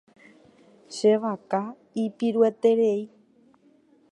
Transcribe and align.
Che 0.93 1.11
vaka 1.23 1.61
ipirueterei. 2.03 3.01